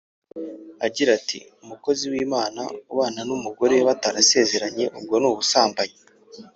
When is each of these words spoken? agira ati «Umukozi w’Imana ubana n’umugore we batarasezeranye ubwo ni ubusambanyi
agira 0.85 1.09
ati 1.19 1.39
«Umukozi 1.63 2.03
w’Imana 2.13 2.61
ubana 2.93 3.21
n’umugore 3.27 3.73
we 3.77 3.83
batarasezeranye 3.89 4.85
ubwo 4.97 5.15
ni 5.21 5.27
ubusambanyi 5.31 5.99